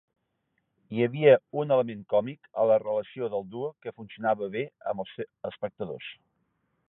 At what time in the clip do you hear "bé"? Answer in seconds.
4.57-4.67